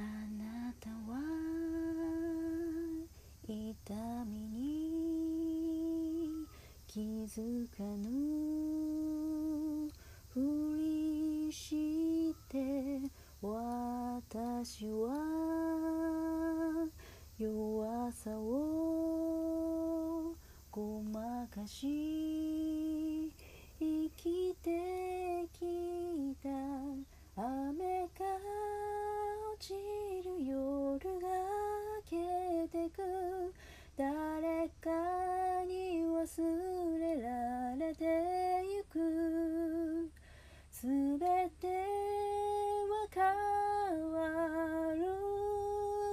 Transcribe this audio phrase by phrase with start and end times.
[0.00, 1.20] あなたは
[3.46, 3.92] 痛
[4.24, 6.46] みに
[6.86, 8.08] 気づかぬ
[10.30, 10.40] ふ
[10.78, 13.02] りして
[13.42, 15.12] 私は
[17.38, 20.34] 弱さを
[20.70, 23.30] ごまかし
[23.78, 26.48] 生きてきた。
[27.42, 28.59] 雨が
[29.60, 29.74] 落ち
[30.24, 31.28] る夜が
[32.10, 32.16] 明
[32.64, 33.52] けてく
[33.94, 34.88] 誰か
[35.66, 36.24] に忘
[36.98, 40.10] れられてゆく。
[40.70, 41.26] すべ
[41.60, 41.66] て
[42.88, 43.22] は変
[44.12, 44.98] わる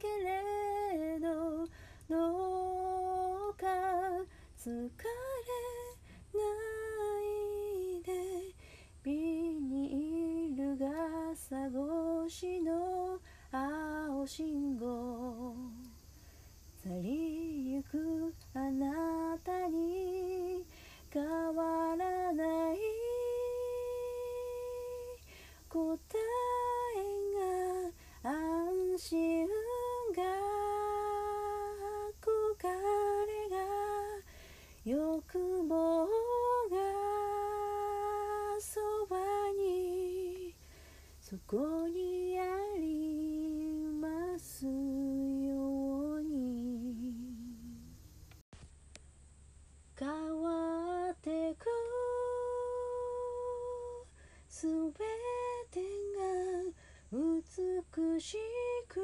[0.00, 1.28] けれど
[2.08, 3.66] どうか
[4.58, 4.80] 疲れ
[6.34, 6.40] な
[7.22, 8.08] いで
[9.04, 12.97] ビニール傘越しの
[14.18, 15.54] 青信号
[16.82, 20.64] 去りゆくあなたに
[21.08, 21.22] 変
[21.54, 22.76] わらない
[25.68, 25.96] 答
[26.96, 30.22] えが安心が
[32.10, 32.66] 憧
[33.28, 33.56] れが
[34.84, 36.10] 欲望が
[38.58, 39.16] そば
[39.56, 40.56] に
[41.20, 42.42] そこにあ
[42.78, 43.07] り
[44.38, 46.94] すように
[49.98, 50.08] 変
[50.40, 51.66] わってく
[54.48, 55.04] すべ
[55.70, 55.80] て
[56.16, 58.36] が美し
[58.88, 59.00] く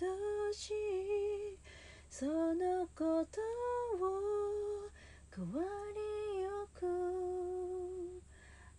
[0.00, 1.58] 愛しい
[2.10, 3.40] そのこと
[4.04, 4.90] を
[5.34, 5.62] 変わ
[5.94, 6.86] りよく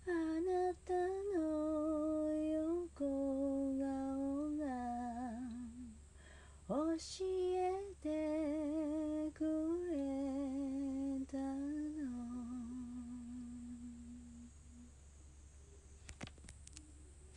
[0.07, 1.23] あなた
[6.99, 7.23] し